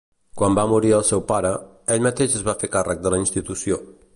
Quan 0.39 0.55
va 0.59 0.63
morir 0.69 0.93
el 0.99 1.03
seu 1.09 1.21
pare, 1.33 1.51
ell 1.97 2.07
mateix 2.07 2.39
es 2.41 2.47
va 2.51 2.59
fer 2.65 2.73
càrrec 2.77 3.05
de 3.05 3.13
la 3.17 3.21
institució. 3.27 3.79